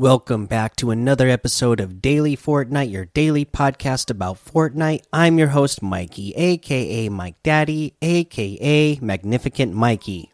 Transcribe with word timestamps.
Welcome 0.00 0.46
back 0.46 0.76
to 0.76 0.90
another 0.90 1.28
episode 1.28 1.78
of 1.78 2.00
Daily 2.00 2.34
Fortnite, 2.34 2.90
your 2.90 3.04
daily 3.04 3.44
podcast 3.44 4.08
about 4.08 4.42
Fortnite. 4.42 5.02
I'm 5.12 5.36
your 5.36 5.48
host, 5.48 5.82
Mikey, 5.82 6.32
aka 6.36 7.10
Mike 7.10 7.34
Daddy, 7.42 7.92
aka 8.00 8.98
Magnificent 9.02 9.74
Mikey. 9.74 10.32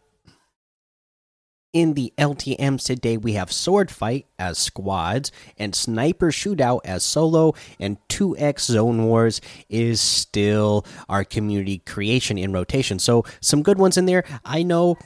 In 1.72 1.94
the 1.94 2.12
LTMs 2.16 2.84
today, 2.84 3.16
we 3.16 3.32
have 3.32 3.50
Sword 3.50 3.90
Fight 3.90 4.26
as 4.38 4.56
squads, 4.56 5.32
and 5.58 5.74
Sniper 5.74 6.30
Shootout 6.30 6.82
as 6.84 7.02
solo, 7.02 7.52
and 7.80 7.96
2x 8.08 8.60
Zone 8.60 9.04
Wars 9.06 9.40
is 9.68 10.00
still 10.00 10.86
our 11.08 11.24
community 11.24 11.78
creation 11.78 12.38
in 12.38 12.52
rotation. 12.52 13.00
So, 13.00 13.24
some 13.40 13.64
good 13.64 13.78
ones 13.78 13.96
in 13.96 14.06
there. 14.06 14.22
I 14.44 14.62
know 14.62 14.96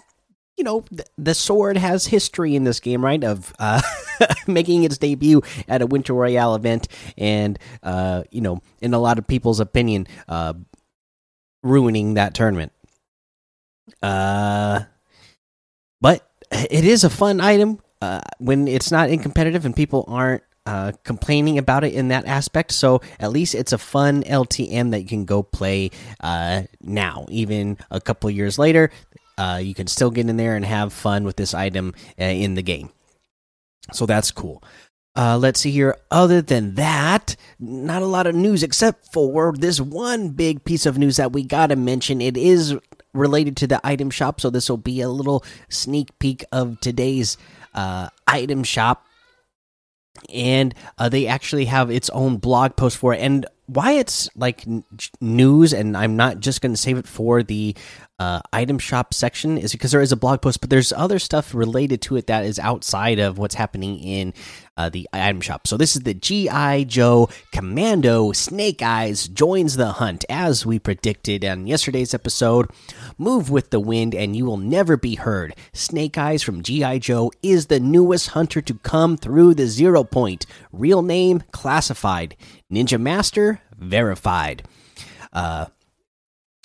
you 0.60 0.64
know 0.64 0.84
the 1.16 1.34
sword 1.34 1.78
has 1.78 2.05
history 2.06 2.55
in 2.55 2.64
this 2.64 2.80
game 2.80 3.02
right? 3.02 3.24
Of 3.24 3.55
uh, 3.59 3.80
making 4.46 4.84
its 4.84 4.98
debut 4.98 5.41
at 5.66 5.80
a 5.80 5.87
winter 5.87 6.12
royale 6.12 6.55
event 6.55 6.87
and 7.16 7.59
uh, 7.82 8.24
you 8.30 8.42
know 8.42 8.60
in 8.82 8.92
a 8.92 8.98
lot 8.98 9.18
of 9.18 9.27
people's 9.27 9.59
opinion 9.59 10.06
uh, 10.28 10.52
ruining 11.62 12.15
that 12.15 12.34
tournament. 12.34 12.73
Uh 14.02 14.82
but 16.02 16.30
it 16.52 16.84
is 16.84 17.04
a 17.04 17.10
fun 17.10 17.40
item 17.40 17.80
uh, 18.02 18.21
when 18.38 18.68
it's 18.68 18.90
not 18.90 19.09
in 19.09 19.18
competitive 19.18 19.65
and 19.65 19.74
people 19.74 20.04
aren't 20.09 20.43
uh, 20.66 20.93
complaining 21.04 21.59
about 21.59 21.84
it 21.84 21.95
in 21.95 22.09
that 22.09 22.27
aspect. 22.27 22.71
So 22.73 23.01
at 23.18 23.32
least 23.32 23.54
it's 23.54 23.73
a 23.73 23.79
fun 23.79 24.23
LTM 24.23 24.93
that 24.93 25.01
you 25.01 25.09
can 25.09 25.24
go 25.24 25.43
play 25.43 25.90
uh, 26.21 26.62
now, 26.80 27.27
even 27.29 27.77
a 27.90 28.01
couple 28.01 28.30
years 28.30 28.59
later 28.59 28.90
uh, 29.41 29.57
you 29.57 29.74
can 29.74 29.87
still 29.87 30.10
get 30.10 30.29
in 30.29 30.37
there 30.37 30.55
and 30.55 30.66
have 30.66 30.93
fun 30.93 31.24
with 31.24 31.37
this 31.37 31.55
item 31.55 31.95
uh, 32.21 32.24
in 32.24 32.55
the 32.55 32.63
game. 32.63 32.91
So 33.91 34.05
that's 34.05 34.30
cool. 34.30 34.63
Uh, 35.16 35.38
let's 35.38 35.60
see 35.60 35.71
here. 35.71 35.96
Other 36.10 36.43
than 36.43 36.74
that, 36.74 37.37
not 37.59 38.02
a 38.02 38.07
lot 38.07 38.27
of 38.27 38.35
news 38.35 38.63
except 38.63 39.13
for 39.15 39.55
this 39.57 39.80
one 39.80 40.29
big 40.30 40.63
piece 40.65 40.85
of 40.85 40.99
news 40.99 41.16
that 41.16 41.33
we 41.33 41.43
got 41.43 41.68
to 41.68 41.77
mention. 41.77 42.21
It 42.21 42.37
is 42.37 42.77
related 43.15 43.57
to 43.57 43.66
the 43.66 43.80
item 43.83 44.11
shop, 44.11 44.43
so 44.43 44.51
this 44.51 44.68
will 44.68 44.77
be 44.77 45.01
a 45.01 45.09
little 45.09 45.43
sneak 45.71 46.16
peek 46.18 46.45
of 46.52 46.79
today's 46.80 47.38
uh, 47.74 48.11
item 48.27 48.63
shop. 48.63 49.07
And 50.29 50.74
uh, 50.99 51.09
they 51.09 51.27
actually 51.27 51.65
have 51.65 51.91
its 51.91 52.11
own 52.11 52.37
blog 52.37 52.77
post 52.77 52.99
for 52.99 53.15
it. 53.15 53.21
And 53.21 53.46
why 53.71 53.93
it's 53.93 54.29
like 54.35 54.65
news, 55.21 55.73
and 55.73 55.96
I'm 55.96 56.16
not 56.16 56.40
just 56.40 56.60
going 56.60 56.73
to 56.73 56.80
save 56.80 56.99
it 56.99 57.07
for 57.07 57.43
the 57.43 57.77
uh, 58.21 58.40
item 58.52 58.79
shop 58.79 59.15
section 59.15 59.57
is 59.57 59.73
because 59.73 59.93
there 59.93 60.02
is 60.02 60.12
a 60.12 60.16
blog 60.16 60.43
post, 60.43 60.60
but 60.60 60.68
there's 60.68 60.93
other 60.93 61.18
stuff 61.18 61.54
related 61.54 62.02
to 62.02 62.16
it 62.16 62.27
that 62.27 62.45
is 62.45 62.59
outside 62.59 63.18
of 63.18 63.38
what's 63.38 63.54
happening 63.54 63.99
in 63.99 64.34
uh, 64.77 64.91
the 64.91 65.09
item 65.15 65.41
shop. 65.41 65.66
So 65.66 65.78
this 65.78 65.97
is 65.97 66.03
the 66.03 66.12
GI 66.12 66.84
Joe 66.84 67.31
Commando 67.50 68.32
Snake 68.32 68.82
Eyes 68.82 69.27
joins 69.27 69.77
the 69.77 69.93
hunt 69.93 70.27
as 70.28 70.66
we 70.66 70.78
predicted 70.78 71.47
on 71.47 71.66
yesterday's 71.66 72.12
episode. 72.12 72.71
Move 73.16 73.49
with 73.49 73.71
the 73.71 73.81
wind 73.81 74.15
and 74.15 74.37
you 74.37 74.44
will 74.44 74.59
never 74.59 74.99
be 74.99 75.15
heard. 75.15 75.55
Snake 75.72 76.19
Eyes 76.19 76.43
from 76.43 76.62
GI 76.62 76.99
Joe 76.99 77.32
is 77.43 77.66
the 77.66 77.81
newest 77.81 78.28
hunter 78.28 78.60
to 78.60 78.75
come 78.75 79.16
through 79.16 79.55
the 79.55 79.66
zero 79.66 80.05
point. 80.05 80.44
Real 80.73 81.00
name 81.00 81.43
classified. 81.53 82.37
Ninja 82.71 83.00
Master 83.00 83.62
verified. 83.81 84.63
Uh, 85.33 85.67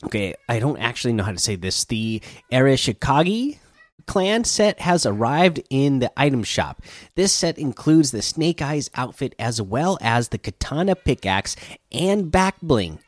Okay, 0.03 0.35
I 0.49 0.59
don't 0.59 0.77
actually 0.77 1.13
know 1.13 1.23
how 1.23 1.31
to 1.31 1.39
say 1.39 1.55
this. 1.55 1.85
The 1.85 2.21
Arashikage 2.51 3.57
clan 4.05 4.43
set 4.43 4.79
has 4.81 5.05
arrived 5.05 5.61
in 5.69 5.99
the 5.99 6.11
item 6.15 6.43
shop. 6.43 6.81
This 7.15 7.33
set 7.33 7.57
includes 7.57 8.11
the 8.11 8.21
Snake 8.21 8.61
Eyes 8.61 8.89
outfit 8.95 9.33
as 9.39 9.61
well 9.61 9.97
as 10.01 10.29
the 10.29 10.37
katana 10.37 10.95
pickaxe 10.95 11.55
and 11.91 12.31
back 12.31 12.55
bling. 12.61 12.99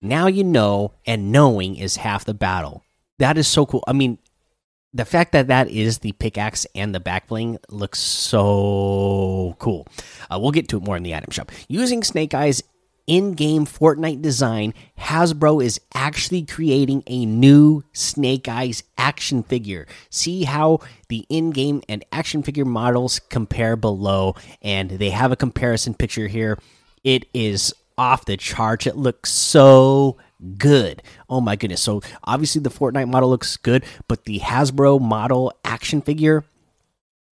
Now 0.00 0.28
you 0.28 0.44
know, 0.44 0.94
and 1.04 1.30
knowing 1.30 1.76
is 1.76 1.96
half 1.96 2.24
the 2.24 2.34
battle. 2.34 2.84
That 3.18 3.36
is 3.36 3.46
so 3.46 3.66
cool. 3.66 3.84
I 3.86 3.92
mean, 3.92 4.18
the 4.94 5.04
fact 5.04 5.32
that 5.32 5.48
that 5.48 5.68
is 5.68 5.98
the 5.98 6.12
pickaxe 6.12 6.66
and 6.74 6.94
the 6.94 7.00
back 7.00 7.28
bling 7.28 7.58
looks 7.68 7.98
so 7.98 9.56
cool. 9.58 9.86
Uh, 10.30 10.38
we'll 10.40 10.50
get 10.52 10.68
to 10.68 10.78
it 10.78 10.82
more 10.82 10.96
in 10.96 11.02
the 11.02 11.14
item 11.14 11.30
shop. 11.30 11.50
Using 11.68 12.02
Snake 12.02 12.34
Eyes 12.34 12.62
in 13.06 13.32
game 13.32 13.66
Fortnite 13.66 14.22
design, 14.22 14.74
Hasbro 14.98 15.64
is 15.64 15.80
actually 15.94 16.44
creating 16.44 17.02
a 17.06 17.26
new 17.26 17.82
Snake 17.92 18.48
Eyes 18.48 18.82
action 18.96 19.42
figure. 19.42 19.86
See 20.10 20.44
how 20.44 20.80
the 21.08 21.26
in 21.28 21.50
game 21.50 21.82
and 21.88 22.04
action 22.12 22.42
figure 22.42 22.64
models 22.64 23.18
compare 23.18 23.76
below, 23.76 24.34
and 24.62 24.90
they 24.90 25.10
have 25.10 25.32
a 25.32 25.36
comparison 25.36 25.94
picture 25.94 26.28
here. 26.28 26.58
It 27.04 27.26
is 27.34 27.74
off 27.98 28.24
the 28.24 28.36
charts. 28.36 28.86
It 28.86 28.96
looks 28.96 29.30
so 29.30 30.16
good. 30.58 31.02
Oh 31.28 31.40
my 31.40 31.56
goodness. 31.56 31.82
So, 31.82 32.02
obviously, 32.24 32.60
the 32.60 32.70
Fortnite 32.70 33.08
model 33.08 33.28
looks 33.28 33.56
good, 33.56 33.84
but 34.08 34.24
the 34.24 34.40
Hasbro 34.40 35.00
model 35.00 35.52
action 35.64 36.02
figure 36.02 36.44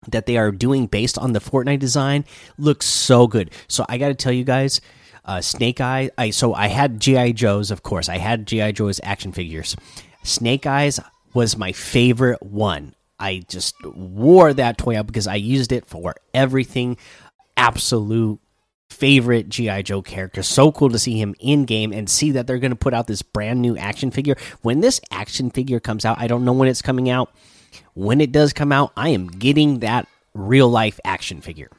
that 0.10 0.26
they 0.26 0.38
are 0.38 0.52
doing 0.52 0.88
based 0.88 1.18
on 1.18 1.34
the 1.34 1.40
Fortnite 1.40 1.80
design 1.80 2.26
looks 2.58 2.86
so 2.86 3.28
good. 3.28 3.52
So, 3.68 3.86
I 3.90 3.98
got 3.98 4.10
to 4.10 4.16
tell 4.16 4.34
you 4.34 4.44
guys 4.44 4.82
uh, 5.28 5.42
Snake 5.42 5.82
Eye. 5.82 6.10
I 6.18 6.32
so 6.32 6.54
I 6.54 6.68
had 6.68 7.00
GI 7.00 7.34
Joes, 7.34 7.70
of 7.70 7.84
course. 7.84 8.10
I 8.10 8.18
had 8.18 8.48
GI 8.48 8.72
Joe's 8.74 9.00
action 9.04 9.32
figures. 9.32 9.76
Snake 10.24 10.66
Eyes 10.66 11.00
was 11.34 11.58
my 11.58 11.72
favorite 11.72 12.42
one. 12.42 12.96
I 13.20 13.44
just 13.48 13.76
wore 13.86 14.54
that 14.54 14.78
toy 14.78 14.98
out 14.98 15.08
because 15.08 15.28
I 15.28 15.36
used 15.36 15.72
it 15.72 15.86
for 15.86 16.16
everything. 16.34 16.98
Absolute 17.56 18.40
favorite 18.90 19.50
GI 19.50 19.84
Joe 19.84 20.02
character. 20.02 20.44
So 20.44 20.72
cool 20.72 20.90
to 20.90 21.00
see 21.00 21.20
him 21.20 21.36
in 21.40 21.66
game 21.66 21.92
and 21.92 22.10
see 22.10 22.32
that 22.32 22.48
they're 22.48 22.60
going 22.60 22.72
to 22.72 22.78
put 22.78 22.94
out 22.94 23.08
this 23.08 23.22
brand 23.22 23.62
new 23.62 23.76
action 23.78 24.12
figure. 24.12 24.36
When 24.62 24.82
this 24.82 25.02
action 25.12 25.50
figure 25.50 25.80
comes 25.80 26.06
out, 26.06 26.20
I 26.20 26.28
don't 26.28 26.46
know 26.46 26.54
when 26.54 26.70
it's 26.70 26.82
coming 26.82 27.10
out. 27.10 27.32
When 27.94 28.22
it 28.22 28.32
does 28.32 28.54
come 28.54 28.72
out, 28.72 28.92
I 28.96 29.10
am 29.10 29.28
getting 29.28 29.80
that 29.80 30.08
real 30.34 30.70
life 30.70 31.00
action 31.04 31.42
figure. 31.42 31.70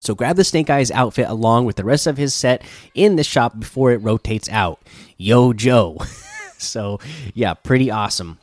So 0.00 0.14
grab 0.14 0.36
the 0.36 0.44
Snake 0.44 0.70
Eyes 0.70 0.90
outfit 0.90 1.28
along 1.28 1.66
with 1.66 1.76
the 1.76 1.84
rest 1.84 2.06
of 2.06 2.16
his 2.16 2.32
set 2.32 2.62
in 2.94 3.16
the 3.16 3.24
shop 3.24 3.58
before 3.58 3.92
it 3.92 3.98
rotates 3.98 4.48
out. 4.48 4.80
Yo, 5.18 5.52
Joe. 5.52 5.98
so, 6.58 6.98
yeah, 7.34 7.52
pretty 7.54 7.90
awesome. 7.90 8.38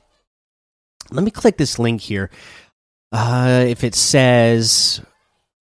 Let 1.10 1.24
me 1.24 1.32
click 1.32 1.58
this 1.58 1.80
link 1.80 2.02
here. 2.02 2.30
Uh, 3.12 3.66
if 3.68 3.84
it 3.84 3.96
says, 3.96 5.02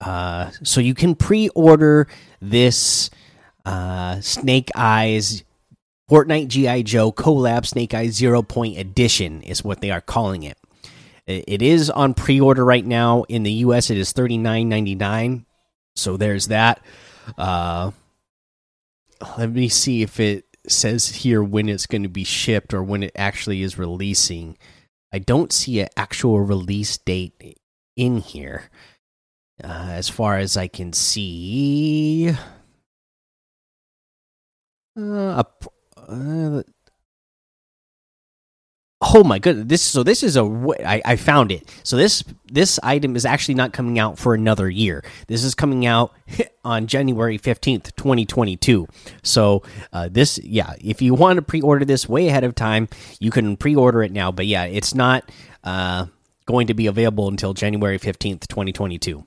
uh, 0.00 0.50
so 0.64 0.80
you 0.80 0.94
can 0.94 1.14
pre 1.14 1.50
order 1.50 2.08
this 2.40 3.10
uh, 3.64 4.20
Snake 4.20 4.70
Eyes 4.74 5.44
Fortnite 6.10 6.48
G.I. 6.48 6.82
Joe 6.82 7.12
collab 7.12 7.66
Snake 7.66 7.94
Eyes 7.94 8.14
Zero 8.14 8.42
Point 8.42 8.78
Edition, 8.78 9.42
is 9.42 9.62
what 9.62 9.80
they 9.80 9.90
are 9.90 10.00
calling 10.00 10.42
it. 10.42 10.58
It 11.26 11.62
is 11.62 11.90
on 11.90 12.14
pre 12.14 12.40
order 12.40 12.64
right 12.64 12.86
now. 12.86 13.24
In 13.24 13.42
the 13.42 13.52
US, 13.52 13.90
it 13.90 13.98
is 13.98 14.12
thirty 14.12 14.38
nine 14.38 14.68
ninety 14.68 14.94
nine 14.94 15.45
so 15.96 16.16
there's 16.16 16.48
that. 16.48 16.80
Uh, 17.36 17.90
let 19.38 19.50
me 19.50 19.68
see 19.68 20.02
if 20.02 20.20
it 20.20 20.44
says 20.68 21.08
here 21.08 21.42
when 21.42 21.68
it's 21.68 21.86
going 21.86 22.02
to 22.02 22.08
be 22.08 22.24
shipped 22.24 22.74
or 22.74 22.82
when 22.82 23.02
it 23.02 23.12
actually 23.16 23.62
is 23.62 23.78
releasing. 23.78 24.56
I 25.12 25.18
don't 25.18 25.52
see 25.52 25.80
an 25.80 25.88
actual 25.96 26.40
release 26.40 26.98
date 26.98 27.58
in 27.96 28.18
here. 28.18 28.70
Uh, 29.62 29.88
as 29.92 30.08
far 30.08 30.36
as 30.36 30.56
I 30.56 30.68
can 30.68 30.92
see, 30.92 32.30
uh, 34.98 35.42
uh, 35.96 36.62
Oh 39.02 39.22
my 39.22 39.38
goodness! 39.38 39.66
This 39.68 39.82
so 39.82 40.02
this 40.02 40.22
is 40.22 40.36
a 40.38 40.44
I, 40.84 41.02
I 41.04 41.16
found 41.16 41.52
it. 41.52 41.68
So 41.82 41.96
this 41.98 42.24
this 42.46 42.80
item 42.82 43.14
is 43.14 43.26
actually 43.26 43.54
not 43.54 43.74
coming 43.74 43.98
out 43.98 44.18
for 44.18 44.34
another 44.34 44.70
year. 44.70 45.04
This 45.26 45.44
is 45.44 45.54
coming 45.54 45.84
out 45.84 46.14
on 46.64 46.86
January 46.86 47.36
fifteenth, 47.36 47.94
twenty 47.96 48.24
twenty 48.24 48.56
two. 48.56 48.86
So 49.22 49.62
uh, 49.92 50.08
this 50.10 50.38
yeah, 50.42 50.72
if 50.80 51.02
you 51.02 51.12
want 51.12 51.36
to 51.36 51.42
pre 51.42 51.60
order 51.60 51.84
this 51.84 52.08
way 52.08 52.28
ahead 52.28 52.42
of 52.42 52.54
time, 52.54 52.88
you 53.20 53.30
can 53.30 53.58
pre 53.58 53.76
order 53.76 54.02
it 54.02 54.12
now. 54.12 54.32
But 54.32 54.46
yeah, 54.46 54.64
it's 54.64 54.94
not 54.94 55.30
uh, 55.62 56.06
going 56.46 56.68
to 56.68 56.74
be 56.74 56.86
available 56.86 57.28
until 57.28 57.52
January 57.52 57.98
fifteenth, 57.98 58.48
twenty 58.48 58.72
twenty 58.72 58.98
two. 58.98 59.26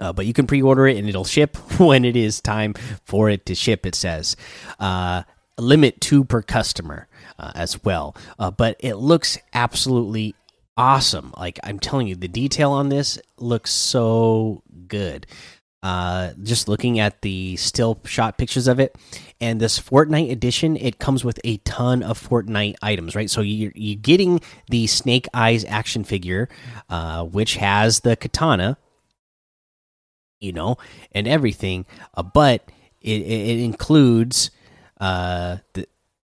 Uh, 0.00 0.12
but 0.12 0.26
you 0.26 0.32
can 0.32 0.46
pre-order 0.46 0.86
it 0.86 0.96
and 0.96 1.08
it'll 1.08 1.24
ship 1.24 1.56
when 1.80 2.04
it 2.04 2.16
is 2.16 2.40
time 2.40 2.74
for 3.04 3.30
it 3.30 3.46
to 3.46 3.54
ship. 3.54 3.86
It 3.86 3.94
says 3.94 4.36
uh, 4.78 5.22
limit 5.58 6.00
two 6.00 6.24
per 6.24 6.42
customer 6.42 7.08
uh, 7.38 7.52
as 7.54 7.82
well. 7.84 8.16
Uh, 8.38 8.50
but 8.50 8.76
it 8.80 8.94
looks 8.94 9.38
absolutely 9.54 10.34
awesome. 10.76 11.34
Like 11.36 11.58
I'm 11.62 11.78
telling 11.78 12.06
you, 12.06 12.14
the 12.16 12.28
detail 12.28 12.72
on 12.72 12.88
this 12.88 13.18
looks 13.38 13.70
so 13.72 14.62
good. 14.86 15.26
Uh, 15.80 16.32
just 16.42 16.66
looking 16.68 16.98
at 16.98 17.22
the 17.22 17.54
still 17.56 18.00
shot 18.04 18.36
pictures 18.36 18.66
of 18.66 18.80
it, 18.80 18.96
and 19.40 19.60
this 19.60 19.78
Fortnite 19.78 20.30
edition, 20.30 20.76
it 20.76 20.98
comes 20.98 21.24
with 21.24 21.38
a 21.44 21.58
ton 21.58 22.02
of 22.02 22.20
Fortnite 22.20 22.74
items, 22.82 23.14
right? 23.14 23.30
So 23.30 23.42
you're, 23.42 23.70
you're 23.76 23.94
getting 23.94 24.40
the 24.68 24.88
Snake 24.88 25.28
Eyes 25.32 25.64
action 25.64 26.02
figure, 26.02 26.48
uh, 26.88 27.24
which 27.24 27.56
has 27.56 28.00
the 28.00 28.16
katana, 28.16 28.76
you 30.40 30.52
know, 30.52 30.78
and 31.12 31.28
everything. 31.28 31.86
Uh, 32.12 32.24
but 32.24 32.68
it, 33.00 33.22
it 33.22 33.60
includes 33.60 34.50
uh, 35.00 35.58
the. 35.74 35.86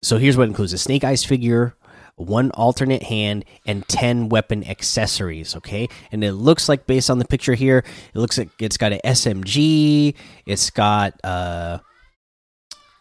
So 0.02 0.18
here's 0.18 0.38
what 0.38 0.48
includes: 0.48 0.74
a 0.74 0.78
Snake 0.78 1.04
Eyes 1.04 1.26
figure, 1.26 1.76
one 2.16 2.52
alternate 2.52 3.04
hand, 3.04 3.46
and 3.66 3.88
ten 3.88 4.30
weapon 4.30 4.66
accessories. 4.66 5.56
Okay, 5.56 5.90
and 6.12 6.24
it 6.24 6.34
looks 6.34 6.70
like 6.70 6.88
based 6.88 7.10
on 7.10 7.20
the 7.20 7.26
picture 7.26 7.54
here, 7.54 7.84
it 8.14 8.18
looks 8.18 8.38
like 8.38 8.50
it's 8.60 8.78
got 8.78 8.94
an 8.94 9.02
SMG. 9.04 10.16
It's 10.46 10.70
got 10.70 11.14
a 11.24 11.82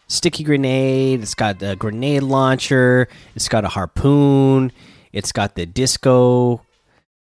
sticky 0.08 0.42
grenade. 0.44 1.22
It's 1.22 1.34
got 1.34 1.62
a 1.62 1.76
grenade 1.76 2.24
launcher. 2.24 3.08
It's 3.36 3.48
got 3.48 3.64
a 3.64 3.68
harpoon. 3.68 4.72
It's 5.12 5.32
got 5.32 5.54
the 5.54 5.66
disco 5.66 6.62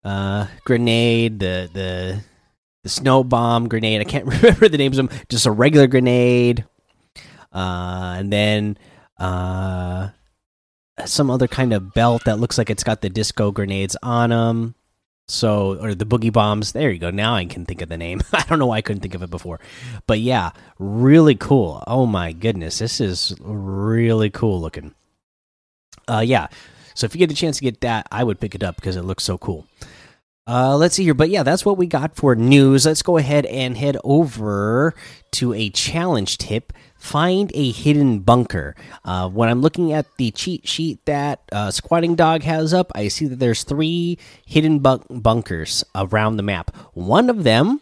uh, 0.04 0.48
grenade. 0.64 1.40
The 1.40 1.70
the 1.74 2.24
the 2.84 2.90
snow 2.90 3.24
bomb 3.24 3.68
grenade. 3.68 4.02
I 4.02 4.06
can't 4.06 4.26
remember 4.44 4.70
the 4.70 4.78
names 4.78 4.98
of 4.98 5.10
them. 5.10 5.20
Just 5.28 5.46
a 5.46 5.52
regular 5.52 5.88
grenade, 5.88 6.66
uh, 7.54 8.16
and 8.18 8.32
then 8.32 8.78
uh, 9.20 10.10
some 11.06 11.30
other 11.30 11.48
kind 11.48 11.74
of 11.74 11.94
belt 11.94 12.24
that 12.26 12.40
looks 12.40 12.58
like 12.58 12.70
it's 12.70 12.84
got 12.84 13.02
the 13.02 13.10
disco 13.10 13.52
grenades 13.52 13.96
on 14.02 14.30
them. 14.30 14.76
So, 15.28 15.80
or 15.80 15.94
the 15.94 16.06
boogie 16.06 16.34
bombs. 16.34 16.72
There 16.72 16.90
you 16.90 16.98
go. 16.98 17.12
Now 17.12 17.36
I 17.36 17.46
can 17.46 17.64
think 17.64 17.84
of 17.84 17.90
the 17.90 17.98
name. 17.98 18.22
I 18.34 18.44
don't 18.44 18.58
know 18.58 18.66
why 18.66 18.78
I 18.78 18.82
couldn't 18.82 19.02
think 19.02 19.14
of 19.14 19.22
it 19.22 19.30
before, 19.30 19.60
but 20.08 20.20
yeah, 20.20 20.52
really 20.80 21.36
cool. 21.36 21.84
Oh 21.86 22.08
my 22.08 22.32
goodness, 22.32 22.80
this 22.80 23.00
is 23.00 23.36
really 23.40 24.32
cool 24.32 24.60
looking. 24.60 24.96
Uh, 26.08 26.24
yeah. 26.26 26.48
So 26.96 27.06
if 27.06 27.14
you 27.14 27.20
get 27.20 27.30
the 27.30 27.36
chance 27.36 27.58
to 27.58 27.64
get 27.64 27.82
that, 27.82 28.08
I 28.12 28.24
would 28.24 28.40
pick 28.40 28.56
it 28.56 28.64
up 28.64 28.76
because 28.76 28.96
it 28.96 29.04
looks 29.04 29.24
so 29.24 29.38
cool. 29.38 29.68
Uh, 30.48 30.76
let's 30.76 30.96
see 30.96 31.04
here. 31.04 31.14
But 31.14 31.30
yeah, 31.30 31.44
that's 31.44 31.64
what 31.64 31.78
we 31.78 31.86
got 31.86 32.16
for 32.16 32.36
news. 32.36 32.86
Let's 32.86 33.04
go 33.04 33.18
ahead 33.18 33.46
and 33.46 33.78
head 33.78 33.98
over 34.04 34.96
to 35.32 35.54
a 35.54 35.70
challenge 35.70 36.38
tip. 36.40 36.74
Find 36.98 37.52
a 37.54 37.72
hidden 37.72 38.20
bunker. 38.20 38.76
Uh, 39.06 39.30
when 39.30 39.48
I'm 39.48 39.62
looking 39.62 39.94
at 39.94 40.08
the 40.18 40.32
cheat 40.32 40.68
sheet 40.68 41.06
that 41.06 41.42
uh, 41.52 41.72
Squatting 41.72 42.16
Dog 42.16 42.44
has 42.44 42.74
up, 42.74 42.92
I 42.96 43.08
see 43.10 43.28
that 43.28 43.40
there's 43.40 43.64
three 43.64 44.18
hidden 44.46 44.80
bunk 44.80 45.06
bunkers 45.10 45.84
around 45.94 46.38
the 46.38 46.44
map. 46.44 46.76
One 46.94 47.30
of 47.30 47.44
them 47.44 47.82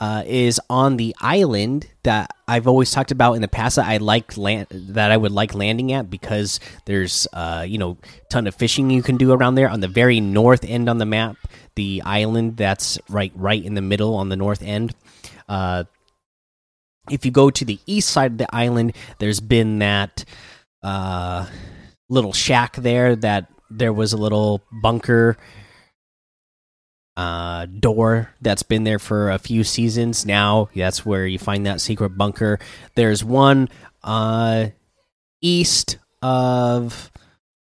uh, 0.00 0.22
is 0.26 0.58
on 0.70 0.96
the 0.96 1.14
island 1.20 1.86
that 2.04 2.30
I've 2.48 2.66
always 2.66 2.90
talked 2.90 3.10
about 3.10 3.34
in 3.34 3.42
the 3.42 3.48
past 3.48 3.76
that 3.76 3.86
I 3.86 3.98
like 3.98 4.36
land 4.38 4.66
that 4.70 5.12
I 5.12 5.16
would 5.16 5.30
like 5.30 5.54
landing 5.54 5.92
at 5.92 6.08
because 6.08 6.58
there's 6.86 7.28
uh, 7.34 7.64
you 7.68 7.76
know 7.76 7.98
ton 8.30 8.46
of 8.46 8.54
fishing 8.54 8.88
you 8.88 9.02
can 9.02 9.18
do 9.18 9.32
around 9.32 9.56
there 9.56 9.68
on 9.68 9.80
the 9.80 9.88
very 9.88 10.18
north 10.18 10.64
end 10.64 10.88
on 10.88 10.96
the 10.98 11.04
map 11.04 11.36
the 11.74 12.02
island 12.04 12.56
that's 12.56 12.98
right 13.08 13.32
right 13.34 13.64
in 13.64 13.74
the 13.74 13.82
middle 13.82 14.14
on 14.14 14.28
the 14.28 14.36
north 14.36 14.62
end 14.62 14.94
uh, 15.48 15.84
if 17.10 17.24
you 17.24 17.30
go 17.30 17.50
to 17.50 17.64
the 17.64 17.78
east 17.86 18.10
side 18.10 18.32
of 18.32 18.38
the 18.38 18.54
island 18.54 18.94
there's 19.18 19.40
been 19.40 19.78
that 19.78 20.24
uh, 20.82 21.46
little 22.08 22.32
shack 22.32 22.76
there 22.76 23.16
that 23.16 23.46
there 23.70 23.92
was 23.92 24.12
a 24.12 24.16
little 24.16 24.62
bunker 24.82 25.36
uh, 27.16 27.66
door 27.66 28.30
that's 28.40 28.62
been 28.62 28.84
there 28.84 28.98
for 28.98 29.30
a 29.30 29.38
few 29.38 29.62
seasons 29.62 30.24
now. 30.24 30.68
That's 30.74 31.04
where 31.04 31.26
you 31.26 31.38
find 31.38 31.66
that 31.66 31.80
secret 31.80 32.16
bunker. 32.16 32.58
There's 32.94 33.22
one 33.22 33.68
uh, 34.02 34.68
east 35.42 35.98
of 36.22 37.10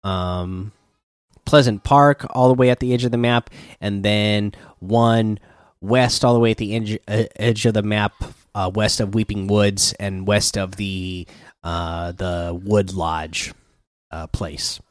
um, 0.03 0.71
Pleasant 1.47 1.83
Park, 1.83 2.25
all 2.31 2.49
the 2.49 2.53
way 2.53 2.69
at 2.69 2.81
the 2.81 2.93
edge 2.93 3.05
of 3.05 3.11
the 3.11 3.17
map, 3.17 3.49
and 3.79 4.03
then 4.03 4.53
one 4.79 5.39
west, 5.79 6.25
all 6.25 6.33
the 6.33 6.39
way 6.39 6.51
at 6.51 6.57
the 6.57 6.75
edge, 6.75 6.99
uh, 7.07 7.23
edge 7.37 7.65
of 7.65 7.73
the 7.73 7.81
map, 7.81 8.13
uh, 8.53 8.69
west 8.73 8.99
of 8.99 9.15
Weeping 9.15 9.47
Woods 9.47 9.93
and 9.93 10.27
west 10.27 10.57
of 10.57 10.75
the 10.75 11.25
uh, 11.63 12.11
the 12.11 12.59
Wood 12.63 12.93
Lodge 12.93 13.53
uh, 14.11 14.27
place. 14.27 14.81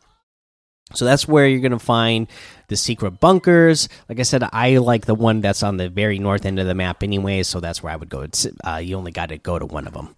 So 0.94 1.04
that's 1.04 1.28
where 1.28 1.46
you're 1.46 1.60
going 1.60 1.72
to 1.72 1.78
find 1.78 2.26
the 2.68 2.76
secret 2.76 3.20
bunkers. 3.20 3.88
Like 4.08 4.20
I 4.20 4.22
said, 4.22 4.42
I 4.50 4.78
like 4.78 5.04
the 5.04 5.14
one 5.14 5.40
that's 5.42 5.62
on 5.62 5.76
the 5.76 5.90
very 5.90 6.18
north 6.18 6.46
end 6.46 6.58
of 6.58 6.66
the 6.66 6.74
map 6.74 7.02
anyway, 7.02 7.42
so 7.42 7.60
that's 7.60 7.82
where 7.82 7.92
I 7.92 7.96
would 7.96 8.08
go. 8.08 8.26
Uh, 8.64 8.76
you 8.76 8.96
only 8.96 9.12
got 9.12 9.28
to 9.28 9.36
go 9.36 9.58
to 9.58 9.66
one 9.66 9.86
of 9.86 9.92
them. 9.92 10.16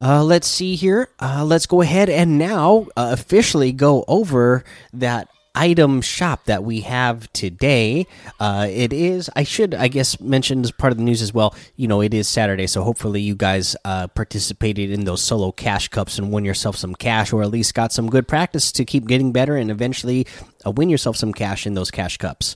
Uh, 0.00 0.22
let's 0.22 0.46
see 0.46 0.76
here. 0.76 1.08
Uh, 1.18 1.44
let's 1.44 1.66
go 1.66 1.80
ahead 1.80 2.08
and 2.08 2.38
now 2.38 2.86
uh, 2.96 3.08
officially 3.12 3.72
go 3.72 4.04
over 4.06 4.62
that 4.92 5.28
item 5.58 6.00
shop 6.00 6.44
that 6.44 6.62
we 6.62 6.82
have 6.82 7.30
today. 7.32 8.06
Uh, 8.38 8.68
it 8.70 8.92
is, 8.92 9.28
I 9.34 9.42
should, 9.42 9.74
I 9.74 9.88
guess, 9.88 10.20
mention 10.20 10.62
as 10.62 10.70
part 10.70 10.92
of 10.92 10.98
the 10.98 11.04
news 11.04 11.20
as 11.20 11.34
well. 11.34 11.54
You 11.76 11.88
know, 11.88 12.00
it 12.00 12.14
is 12.14 12.28
Saturday, 12.28 12.68
so 12.68 12.82
hopefully 12.82 13.20
you 13.20 13.34
guys 13.34 13.74
uh, 13.84 14.06
participated 14.06 14.90
in 14.90 15.04
those 15.04 15.20
solo 15.20 15.50
cash 15.50 15.88
cups 15.88 16.18
and 16.18 16.30
won 16.30 16.44
yourself 16.44 16.76
some 16.76 16.94
cash, 16.94 17.32
or 17.32 17.42
at 17.42 17.50
least 17.50 17.74
got 17.74 17.92
some 17.92 18.08
good 18.08 18.28
practice 18.28 18.70
to 18.72 18.84
keep 18.84 19.06
getting 19.06 19.32
better 19.32 19.56
and 19.56 19.70
eventually 19.70 20.26
uh, 20.64 20.70
win 20.70 20.88
yourself 20.88 21.16
some 21.16 21.34
cash 21.34 21.66
in 21.66 21.74
those 21.74 21.90
cash 21.90 22.16
cups. 22.16 22.54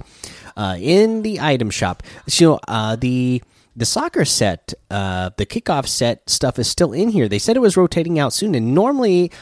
Uh, 0.56 0.76
in 0.78 1.22
the 1.22 1.40
item 1.40 1.70
shop, 1.70 2.02
so 2.28 2.60
uh, 2.68 2.94
the 2.94 3.42
the 3.74 3.86
soccer 3.86 4.26
set, 4.26 4.74
uh, 4.90 5.30
the 5.38 5.46
kickoff 5.46 5.86
set 5.88 6.28
stuff 6.28 6.58
is 6.58 6.68
still 6.68 6.92
in 6.92 7.08
here. 7.08 7.26
They 7.26 7.38
said 7.38 7.56
it 7.56 7.60
was 7.60 7.76
rotating 7.76 8.18
out 8.18 8.34
soon, 8.34 8.54
and 8.54 8.74
normally 8.74 9.32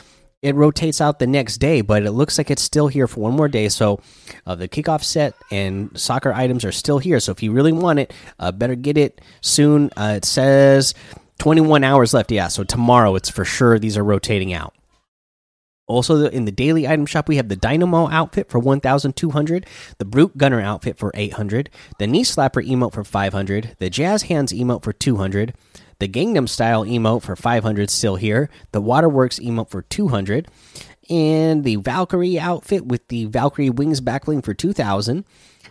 it 0.43 0.55
rotates 0.55 1.01
out 1.01 1.19
the 1.19 1.27
next 1.27 1.59
day, 1.59 1.81
but 1.83 2.03
it 2.05 2.13
looks 2.13 2.39
like 2.39 2.51
it's 2.51 2.63
still 2.63 2.89
here 2.89 3.07
for 3.07 3.21
one 3.21 3.35
more 3.35 3.49
day. 3.49 3.69
So 3.69 4.01
uh, 4.47 4.55
the 4.55 4.69
kickoff 4.69 5.05
set 5.05 5.35
and 5.51 5.91
soccer 5.99 6.33
items 6.33 6.65
are 6.65 6.73
still 6.73 6.99
here. 6.99 7.21
So 7.21 7.33
if 7.33 7.43
you 7.43 7.53
really 7.53 7.73
want 7.73 7.99
it, 7.99 8.13
uh, 8.39 8.53
better 8.53 8.75
get 8.75 8.97
it 8.97 9.21
soon. 9.43 9.91
Uh, 9.97 10.15
it 10.17 10.25
says 10.25 10.95
21 11.39 11.85
hours 11.85 12.15
left. 12.15 12.33
Yeah, 12.33 12.49
so 12.49 12.65
tomorrow 12.65 13.15
it's 13.17 13.29
for 13.29 13.45
sure 13.45 13.79
these 13.79 13.99
are 13.99 14.05
rotating 14.05 14.53
out. 14.53 14.75
Also, 15.87 16.29
in 16.29 16.45
the 16.45 16.53
daily 16.53 16.87
item 16.87 17.05
shop, 17.05 17.29
we 17.29 17.35
have 17.35 17.49
the 17.49 17.57
Dynamo 17.57 18.09
outfit 18.11 18.49
for 18.49 18.61
1,200, 18.61 19.67
the 19.99 20.05
Brute 20.05 20.39
Gunner 20.39 20.61
outfit 20.61 20.97
for 20.97 21.11
800, 21.15 21.69
the 21.99 22.07
Knee 22.07 22.23
Slapper 22.23 22.65
emote 22.65 22.93
for 22.93 23.03
500, 23.03 23.75
the 23.81 23.91
Jazz 23.91 24.23
Hands 24.23 24.53
emote 24.53 24.85
for 24.85 24.93
200, 24.93 25.53
the 26.01 26.09
Gangnam 26.09 26.49
Style 26.49 26.85
emote 26.85 27.23
for 27.23 27.37
500 27.37 27.89
still 27.91 28.17
here. 28.17 28.51
The 28.73 28.81
Waterworks 28.81 29.39
emote 29.39 29.71
for 29.71 29.83
200. 29.83 30.49
And 31.09 31.63
the 31.63 31.77
Valkyrie 31.77 32.39
outfit 32.39 32.87
with 32.87 33.07
the 33.09 33.27
Valkyrie 33.27 33.71
Wings 33.71 34.01
backbling 34.01 34.45
for 34.45 34.55
2000. 34.55 35.25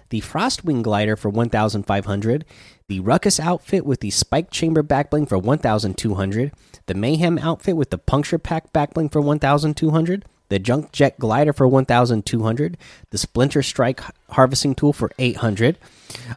The 0.10 0.22
Frostwing 0.22 0.84
Glider 0.84 1.16
for 1.16 1.30
1500. 1.30 2.46
The 2.88 3.00
Ruckus 3.00 3.40
outfit 3.40 3.86
with 3.86 4.00
the 4.02 4.12
Spike 4.12 4.52
Chamber 4.52 4.84
backbling 4.84 5.28
for 5.28 5.38
1200. 5.38 6.52
The 6.86 6.94
Mayhem 6.94 7.38
outfit 7.40 7.76
with 7.76 7.90
the 7.90 7.98
Puncture 7.98 8.40
Pack 8.40 8.72
backbling 8.72 9.12
for 9.12 9.22
1200 9.22 10.26
the 10.50 10.60
Junk 10.60 10.92
Jet 10.92 11.18
Glider 11.20 11.54
for 11.54 11.68
1,200, 11.68 12.78
the 13.12 13.18
Splinter 13.18 13.62
Strike 13.62 14.02
Harvesting 14.32 14.76
Tool 14.76 14.94
for 14.94 15.12
800, 15.18 15.78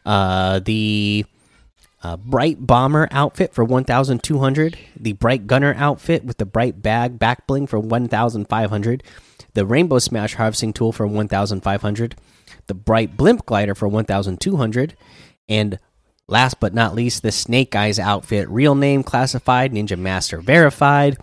uh, 0.05 0.59
the 0.59 1.25
uh, 2.03 2.17
Brite 2.17 2.65
Bomber 2.65 3.07
outfit 3.11 3.53
for 3.53 3.63
1200 3.63 4.77
the 4.99 5.13
Brite 5.13 5.47
Gunner 5.47 5.73
outfit 5.77 6.23
with 6.23 6.37
the 6.37 6.45
Brite 6.45 6.81
Bag 6.81 7.17
back 7.17 7.47
bling 7.47 7.67
for 7.67 7.79
1500 7.79 9.03
the 9.53 9.65
rainbow 9.65 9.99
smash 9.99 10.35
harvesting 10.35 10.73
tool 10.73 10.91
for 10.91 11.07
1500 11.07 12.15
the 12.67 12.73
bright 12.73 13.17
blimp 13.17 13.45
glider 13.45 13.75
for 13.75 13.87
1200 13.87 14.95
and 15.49 15.79
last 16.27 16.59
but 16.59 16.73
not 16.73 16.95
least 16.95 17.23
the 17.23 17.31
snake 17.31 17.75
eyes 17.75 17.99
outfit 17.99 18.49
real 18.49 18.75
name 18.75 19.03
classified 19.03 19.71
ninja 19.71 19.97
master 19.97 20.39
verified 20.39 21.17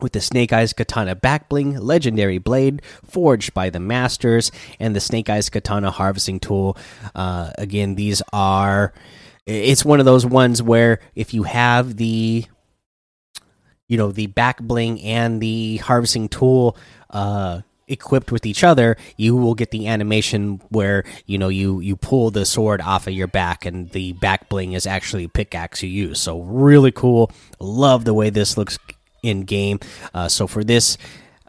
with 0.00 0.12
the 0.12 0.20
Snake 0.20 0.52
Eyes 0.52 0.72
Katana 0.72 1.16
back 1.16 1.48
bling, 1.48 1.76
legendary 1.76 2.38
blade 2.38 2.82
forged 3.04 3.52
by 3.52 3.70
the 3.70 3.80
masters, 3.80 4.52
and 4.78 4.94
the 4.94 5.00
Snake 5.00 5.28
Eyes 5.28 5.50
Katana 5.50 5.90
harvesting 5.90 6.38
tool. 6.38 6.76
Uh, 7.16 7.50
again, 7.58 7.96
these 7.96 8.22
are 8.32 8.92
it's 9.48 9.84
one 9.84 9.98
of 9.98 10.06
those 10.06 10.26
ones 10.26 10.62
where 10.62 11.00
if 11.14 11.32
you 11.32 11.44
have 11.44 11.96
the 11.96 12.44
you 13.88 13.96
know 13.96 14.12
the 14.12 14.26
back 14.26 14.60
bling 14.60 15.00
and 15.00 15.40
the 15.40 15.78
harvesting 15.78 16.28
tool 16.28 16.76
uh 17.10 17.62
equipped 17.88 18.30
with 18.30 18.44
each 18.44 18.62
other 18.62 18.98
you 19.16 19.34
will 19.34 19.54
get 19.54 19.70
the 19.70 19.88
animation 19.88 20.60
where 20.68 21.04
you 21.24 21.38
know 21.38 21.48
you 21.48 21.80
you 21.80 21.96
pull 21.96 22.30
the 22.30 22.44
sword 22.44 22.82
off 22.82 23.06
of 23.06 23.14
your 23.14 23.26
back 23.26 23.64
and 23.64 23.88
the 23.90 24.12
back 24.12 24.50
bling 24.50 24.74
is 24.74 24.86
actually 24.86 25.24
a 25.24 25.28
pickaxe 25.28 25.82
you 25.82 25.88
use. 25.88 26.20
So 26.20 26.42
really 26.42 26.92
cool. 26.92 27.32
Love 27.58 28.04
the 28.04 28.12
way 28.12 28.28
this 28.28 28.58
looks 28.58 28.78
in 29.22 29.44
game. 29.44 29.80
Uh, 30.12 30.28
so 30.28 30.46
for 30.46 30.62
this 30.62 30.98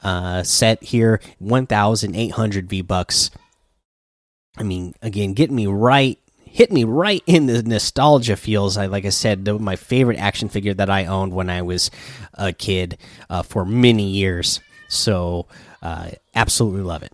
uh, 0.02 0.44
set 0.44 0.82
here 0.82 1.20
1800 1.40 2.70
v 2.70 2.82
bucks. 2.82 3.32
I 4.58 4.64
mean 4.64 4.94
again 5.02 5.34
getting 5.34 5.58
me 5.58 5.68
right 5.68 6.18
hit 6.52 6.72
me 6.72 6.84
right 6.84 7.24
in 7.26 7.46
the 7.46 7.64
nostalgia 7.64 8.36
feels. 8.36 8.78
I 8.78 8.88
like 8.88 9.06
I 9.06 9.10
said, 9.10 9.48
my 9.60 9.76
favorite 9.76 10.18
action 10.18 10.50
figure 10.50 10.74
that 10.74 10.90
I 10.90 11.06
owned 11.06 11.34
when 11.34 11.50
I 11.50 11.62
was 11.62 11.92
a 12.34 12.54
kid 12.54 12.98
uh, 13.30 13.44
for 13.44 13.66
many 13.66 14.08
years. 14.08 14.60
So 14.88 15.48
uh, 15.82 16.12
absolutely 16.36 16.82
love 16.82 17.04
it. 17.04 17.14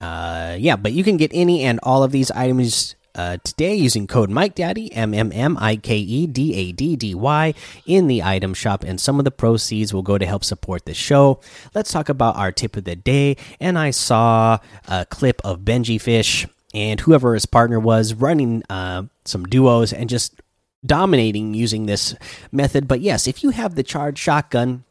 Uh, 0.00 0.56
yeah, 0.58 0.76
but 0.76 0.92
you 0.92 1.02
can 1.02 1.16
get 1.16 1.30
any 1.34 1.62
and 1.62 1.80
all 1.82 2.02
of 2.02 2.12
these 2.12 2.30
items 2.30 2.94
uh, 3.14 3.38
today 3.42 3.74
using 3.74 4.06
code 4.06 4.28
Mike 4.28 4.54
Daddy 4.54 4.92
M 4.92 5.14
M 5.14 5.32
M 5.32 5.56
I 5.58 5.76
K 5.76 5.96
E 5.96 6.26
D 6.26 6.54
A 6.54 6.72
D 6.72 6.96
D 6.96 7.14
Y 7.14 7.54
in 7.86 8.06
the 8.06 8.22
item 8.22 8.52
shop, 8.52 8.84
and 8.84 9.00
some 9.00 9.18
of 9.18 9.24
the 9.24 9.30
proceeds 9.30 9.94
will 9.94 10.02
go 10.02 10.18
to 10.18 10.26
help 10.26 10.44
support 10.44 10.84
the 10.84 10.92
show. 10.94 11.40
Let's 11.74 11.90
talk 11.90 12.10
about 12.10 12.36
our 12.36 12.52
tip 12.52 12.76
of 12.76 12.84
the 12.84 12.94
day. 12.94 13.38
And 13.58 13.78
I 13.78 13.90
saw 13.90 14.58
a 14.86 15.06
clip 15.06 15.40
of 15.44 15.60
Benji 15.60 15.98
Fish 16.00 16.46
and 16.74 17.00
whoever 17.00 17.34
his 17.34 17.46
partner 17.46 17.80
was 17.80 18.14
running 18.14 18.62
uh, 18.68 19.04
some 19.24 19.44
duos 19.44 19.92
and 19.92 20.08
just 20.08 20.40
dominating 20.84 21.54
using 21.54 21.86
this 21.86 22.14
method. 22.52 22.86
But 22.88 23.00
yes, 23.00 23.26
if 23.26 23.42
you 23.42 23.50
have 23.50 23.74
the 23.74 23.82
charged 23.82 24.18
shotgun, 24.18 24.84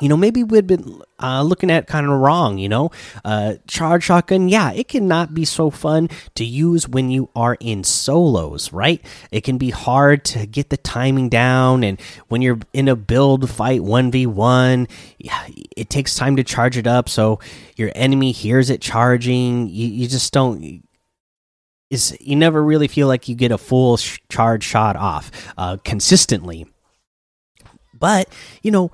you 0.00 0.08
know, 0.08 0.16
maybe 0.16 0.44
we'd 0.44 0.66
been 0.66 1.02
uh, 1.18 1.42
looking 1.42 1.70
at 1.70 1.86
kind 1.86 2.06
of 2.06 2.12
wrong, 2.12 2.58
you 2.58 2.68
know. 2.68 2.90
Uh, 3.24 3.54
charge 3.66 4.04
shotgun, 4.04 4.48
yeah, 4.48 4.72
it 4.72 4.88
cannot 4.88 5.34
be 5.34 5.44
so 5.44 5.68
fun 5.68 6.08
to 6.36 6.44
use 6.44 6.88
when 6.88 7.10
you 7.10 7.28
are 7.34 7.56
in 7.60 7.82
solos, 7.82 8.72
right? 8.72 9.04
It 9.30 9.42
can 9.42 9.58
be 9.58 9.70
hard 9.70 10.24
to 10.26 10.46
get 10.46 10.70
the 10.70 10.76
timing 10.76 11.28
down, 11.28 11.82
and 11.82 12.00
when 12.28 12.40
you're 12.40 12.60
in 12.72 12.88
a 12.88 12.96
build 12.96 13.50
fight 13.50 13.80
1v1, 13.80 14.88
it 15.76 15.90
takes 15.90 16.14
time 16.14 16.36
to 16.36 16.44
charge 16.44 16.76
it 16.76 16.86
up, 16.86 17.08
so 17.08 17.40
your 17.76 17.90
enemy 17.94 18.32
hears 18.32 18.70
it 18.70 18.80
charging. 18.80 19.68
You, 19.68 19.88
you 19.88 20.08
just 20.08 20.32
don't 20.32 20.82
is 21.90 22.16
you 22.20 22.36
never 22.36 22.62
really 22.62 22.88
feel 22.88 23.08
like 23.08 23.28
you 23.28 23.34
get 23.34 23.52
a 23.52 23.58
full 23.58 23.98
charge 24.28 24.62
shot 24.62 24.96
off 24.96 25.30
uh, 25.58 25.76
consistently. 25.84 26.66
But 27.92 28.28
you 28.62 28.70
know, 28.70 28.90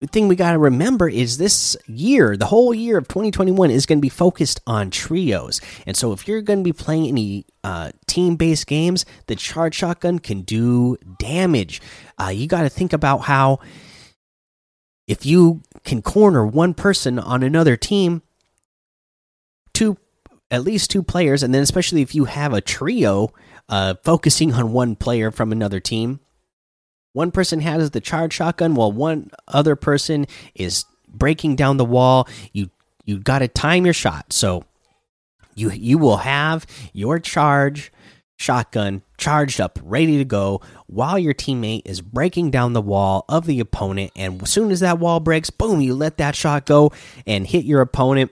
the 0.00 0.06
thing 0.06 0.28
we 0.28 0.36
got 0.36 0.52
to 0.52 0.58
remember 0.58 1.08
is 1.08 1.38
this 1.38 1.76
year, 1.86 2.36
the 2.36 2.46
whole 2.46 2.72
year 2.72 2.98
of 2.98 3.08
2021 3.08 3.70
is 3.70 3.84
going 3.86 3.98
to 3.98 4.02
be 4.02 4.08
focused 4.08 4.60
on 4.66 4.90
trios. 4.90 5.60
And 5.86 5.96
so 5.96 6.12
if 6.12 6.28
you're 6.28 6.42
going 6.42 6.60
to 6.60 6.64
be 6.64 6.72
playing 6.72 7.06
any 7.06 7.46
uh, 7.64 7.90
team 8.06 8.36
based 8.36 8.66
games, 8.66 9.04
the 9.26 9.34
charge 9.34 9.74
shotgun 9.74 10.20
can 10.20 10.42
do 10.42 10.96
damage. 11.18 11.80
Uh, 12.20 12.28
you 12.28 12.46
got 12.46 12.62
to 12.62 12.68
think 12.68 12.92
about 12.92 13.22
how 13.22 13.58
if 15.08 15.26
you 15.26 15.62
can 15.84 16.02
corner 16.02 16.46
one 16.46 16.74
person 16.74 17.18
on 17.18 17.42
another 17.42 17.76
team, 17.76 18.22
two 19.72 19.96
at 20.50 20.64
least 20.64 20.90
two 20.90 21.02
players, 21.02 21.42
and 21.42 21.54
then 21.54 21.62
especially 21.62 22.02
if 22.02 22.14
you 22.14 22.24
have 22.24 22.52
a 22.52 22.60
trio 22.60 23.32
uh, 23.68 23.94
focusing 24.02 24.54
on 24.54 24.72
one 24.72 24.96
player 24.96 25.30
from 25.30 25.52
another 25.52 25.80
team. 25.80 26.20
One 27.12 27.30
person 27.30 27.60
has 27.60 27.90
the 27.90 28.00
charge 28.00 28.34
shotgun, 28.34 28.74
while 28.74 28.92
one 28.92 29.30
other 29.48 29.76
person 29.76 30.26
is 30.54 30.84
breaking 31.08 31.56
down 31.56 31.76
the 31.76 31.84
wall. 31.84 32.28
You 32.52 32.70
you 33.04 33.18
got 33.18 33.40
to 33.40 33.48
time 33.48 33.84
your 33.84 33.94
shot, 33.94 34.32
so 34.32 34.64
you 35.54 35.70
you 35.70 35.98
will 35.98 36.18
have 36.18 36.66
your 36.92 37.18
charge 37.18 37.92
shotgun 38.36 39.02
charged 39.16 39.60
up, 39.60 39.78
ready 39.82 40.16
to 40.18 40.24
go, 40.24 40.60
while 40.86 41.18
your 41.18 41.34
teammate 41.34 41.82
is 41.84 42.00
breaking 42.00 42.50
down 42.52 42.72
the 42.72 42.80
wall 42.80 43.24
of 43.28 43.46
the 43.46 43.58
opponent. 43.58 44.12
And 44.14 44.40
as 44.42 44.50
soon 44.50 44.70
as 44.70 44.80
that 44.80 45.00
wall 45.00 45.18
breaks, 45.18 45.50
boom, 45.50 45.80
you 45.80 45.94
let 45.94 46.18
that 46.18 46.36
shot 46.36 46.66
go 46.66 46.92
and 47.26 47.46
hit 47.46 47.64
your 47.64 47.80
opponent 47.80 48.30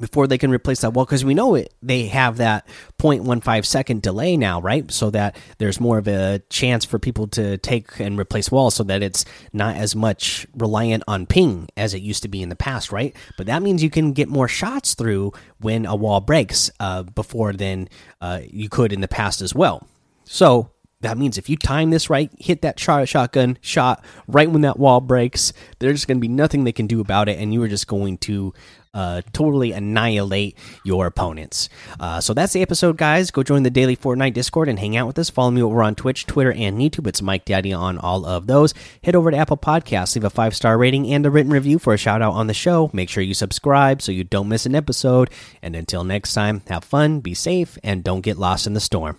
before 0.00 0.26
they 0.26 0.38
can 0.38 0.50
replace 0.50 0.80
that 0.80 0.92
wall 0.92 1.04
because 1.04 1.24
we 1.24 1.34
know 1.34 1.54
it 1.54 1.72
they 1.80 2.06
have 2.06 2.38
that 2.38 2.66
0.15 2.98 3.64
second 3.64 4.02
delay 4.02 4.36
now 4.36 4.60
right? 4.60 4.90
So 4.90 5.10
that 5.10 5.36
there's 5.58 5.80
more 5.80 5.98
of 5.98 6.08
a 6.08 6.40
chance 6.50 6.84
for 6.84 6.98
people 6.98 7.28
to 7.28 7.58
take 7.58 8.00
and 8.00 8.18
replace 8.18 8.50
walls 8.50 8.74
so 8.74 8.82
that 8.84 9.02
it's 9.02 9.24
not 9.52 9.76
as 9.76 9.94
much 9.94 10.46
reliant 10.54 11.04
on 11.06 11.26
ping 11.26 11.68
as 11.76 11.94
it 11.94 12.02
used 12.02 12.22
to 12.22 12.28
be 12.28 12.42
in 12.42 12.48
the 12.48 12.56
past 12.56 12.90
right? 12.90 13.14
But 13.36 13.46
that 13.46 13.62
means 13.62 13.82
you 13.82 13.90
can 13.90 14.12
get 14.12 14.28
more 14.28 14.48
shots 14.48 14.94
through 14.94 15.32
when 15.58 15.86
a 15.86 15.94
wall 15.94 16.20
breaks 16.20 16.70
uh, 16.80 17.04
before 17.04 17.52
than 17.52 17.88
uh, 18.20 18.40
you 18.50 18.68
could 18.68 18.92
in 18.92 19.00
the 19.00 19.08
past 19.08 19.40
as 19.40 19.54
well. 19.54 19.86
So 20.24 20.70
that 21.04 21.18
means 21.18 21.38
if 21.38 21.48
you 21.48 21.56
time 21.56 21.90
this 21.90 22.10
right, 22.10 22.30
hit 22.38 22.62
that 22.62 22.78
shotgun 22.78 23.58
shot 23.60 24.04
right 24.26 24.50
when 24.50 24.62
that 24.62 24.78
wall 24.78 25.00
breaks, 25.00 25.52
there's 25.78 26.04
going 26.04 26.18
to 26.18 26.20
be 26.20 26.28
nothing 26.28 26.64
they 26.64 26.72
can 26.72 26.86
do 26.86 27.00
about 27.00 27.28
it, 27.28 27.38
and 27.38 27.52
you 27.52 27.62
are 27.62 27.68
just 27.68 27.86
going 27.86 28.18
to 28.18 28.52
uh, 28.94 29.22
totally 29.32 29.72
annihilate 29.72 30.56
your 30.84 31.06
opponents. 31.06 31.68
Uh, 31.98 32.20
so 32.20 32.32
that's 32.32 32.52
the 32.52 32.62
episode, 32.62 32.96
guys. 32.96 33.30
Go 33.30 33.42
join 33.42 33.64
the 33.64 33.70
daily 33.70 33.96
Fortnite 33.96 34.32
Discord 34.32 34.68
and 34.68 34.78
hang 34.78 34.96
out 34.96 35.06
with 35.06 35.18
us. 35.18 35.28
Follow 35.28 35.50
me 35.50 35.62
over 35.62 35.82
on 35.82 35.94
Twitch, 35.94 36.26
Twitter, 36.26 36.52
and 36.52 36.78
YouTube. 36.78 37.06
It's 37.06 37.20
Mike 37.20 37.44
Daddy 37.44 37.72
on 37.72 37.98
all 37.98 38.24
of 38.24 38.46
those. 38.46 38.72
Head 39.02 39.16
over 39.16 39.30
to 39.30 39.36
Apple 39.36 39.56
Podcasts, 39.56 40.14
leave 40.14 40.24
a 40.24 40.30
five 40.30 40.54
star 40.54 40.78
rating 40.78 41.12
and 41.12 41.26
a 41.26 41.30
written 41.30 41.52
review 41.52 41.78
for 41.78 41.92
a 41.92 41.98
shout 41.98 42.22
out 42.22 42.34
on 42.34 42.46
the 42.46 42.54
show. 42.54 42.90
Make 42.92 43.08
sure 43.08 43.22
you 43.22 43.34
subscribe 43.34 44.00
so 44.00 44.12
you 44.12 44.24
don't 44.24 44.48
miss 44.48 44.64
an 44.64 44.74
episode. 44.74 45.30
And 45.60 45.74
until 45.74 46.04
next 46.04 46.32
time, 46.32 46.62
have 46.68 46.84
fun, 46.84 47.20
be 47.20 47.34
safe, 47.34 47.76
and 47.82 48.04
don't 48.04 48.20
get 48.20 48.38
lost 48.38 48.66
in 48.66 48.74
the 48.74 48.80
storm. 48.80 49.18